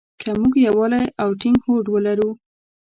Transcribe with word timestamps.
که 0.21 0.29
مونږ 0.39 0.53
يووالی 0.67 1.03
او 1.21 1.29
ټينګ 1.41 1.57
هوډ 1.65 1.85
ولرو. 1.91 2.29